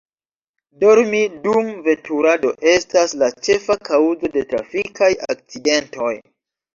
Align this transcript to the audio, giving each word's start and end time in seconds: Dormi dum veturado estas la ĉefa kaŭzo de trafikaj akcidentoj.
Dormi 0.83 1.17
dum 1.41 1.67
veturado 1.87 2.53
estas 2.71 3.13
la 3.23 3.29
ĉefa 3.49 3.75
kaŭzo 3.91 4.31
de 4.39 4.43
trafikaj 4.55 5.11
akcidentoj. 5.35 6.09